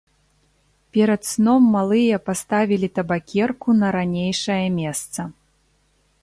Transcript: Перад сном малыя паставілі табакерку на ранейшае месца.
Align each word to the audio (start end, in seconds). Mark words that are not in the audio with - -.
Перад 0.95 1.21
сном 1.31 1.67
малыя 1.75 2.17
паставілі 2.29 2.87
табакерку 2.97 3.77
на 3.83 3.87
ранейшае 3.97 4.63
месца. 4.81 5.21